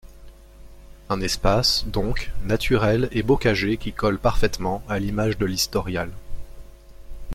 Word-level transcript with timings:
Un 1.09 1.21
espace, 1.21 1.85
donc, 1.85 2.31
naturel 2.43 3.07
et 3.11 3.21
bocager 3.21 3.77
qui 3.77 3.93
colle 3.93 4.17
parfaitement 4.17 4.81
à 4.89 4.97
l'image 4.97 5.37
de 5.37 5.45
l'Historial. 5.45 6.09